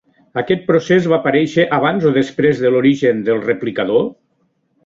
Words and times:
Aquest 0.41 0.63
procés 0.69 1.09
va 1.11 1.19
aparèixer 1.19 1.67
abans 1.77 2.09
o 2.13 2.13
després 2.17 2.65
de 2.65 2.75
l'origen 2.77 3.23
del 3.29 3.47
replicador? 3.47 4.07